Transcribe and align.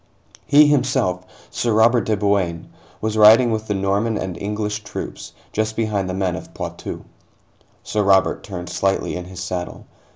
He 0.47 0.65
himself, 0.65 1.23
Sir 1.51 1.73
Robert 1.73 2.05
de 2.07 2.17
Bouain, 2.17 2.67
was 3.01 3.15
riding 3.17 3.51
with 3.51 3.67
the 3.67 3.75
Norman 3.75 4.17
and 4.17 4.35
English 4.35 4.83
troops, 4.83 5.33
just 5.53 5.75
behind 5.75 6.09
the 6.09 6.15
men 6.15 6.35
of 6.35 6.55
Poitou. 6.55 7.03
Sir 7.83 8.01
Robert 8.01 8.41
turned 8.43 8.69
slightly 8.69 9.15
in 9.15 9.25
his 9.25 9.43
saddle. 9.43 9.85